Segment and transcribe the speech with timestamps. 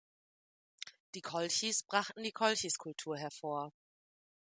[1.13, 3.71] Die Kolchis brachte die Kolchis-Kultur hervor.